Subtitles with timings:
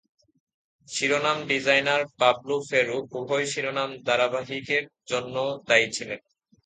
[0.87, 5.35] শিরোনাম designer Pablo Ferro উভয় শিরোনাম ধারাবাহিকের জন্য
[5.67, 6.19] দায়ী ছিলেন।